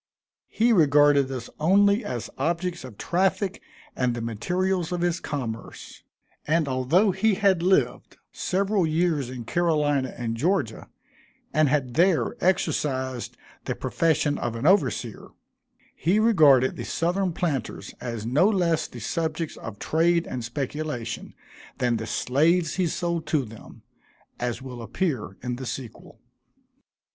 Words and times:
He 0.47 0.73
regarded 0.73 1.31
us 1.31 1.47
only 1.59 2.03
as 2.03 2.31
objects 2.35 2.83
of 2.83 2.97
traffic 2.97 3.61
and 3.95 4.15
the 4.15 4.21
materials 4.21 4.91
of 4.91 5.01
his 5.01 5.19
commerce; 5.19 6.01
and 6.47 6.67
although 6.67 7.11
he 7.11 7.35
had 7.35 7.61
lived 7.61 8.17
several 8.31 8.87
years 8.87 9.29
in 9.29 9.43
Carolina 9.45 10.11
and 10.17 10.35
Georgia, 10.35 10.89
and 11.53 11.69
had 11.69 11.93
there 11.93 12.33
exercised 12.43 13.37
the 13.65 13.75
profession 13.75 14.39
of 14.39 14.55
an 14.55 14.65
overseer, 14.65 15.27
he 15.95 16.17
regarded 16.17 16.77
the 16.77 16.83
Southern 16.83 17.31
planters 17.31 17.93
as 18.01 18.25
no 18.25 18.49
less 18.49 18.87
the 18.87 18.99
subjects 18.99 19.55
of 19.57 19.77
trade 19.77 20.25
and 20.25 20.43
speculation 20.43 21.35
than 21.77 21.97
the 21.97 22.07
slaves 22.07 22.73
he 22.77 22.87
sold 22.87 23.27
to 23.27 23.45
them; 23.45 23.83
as 24.39 24.63
will 24.63 24.81
appear 24.81 25.37
in 25.43 25.57
the 25.57 25.65
sequel. 25.67 26.19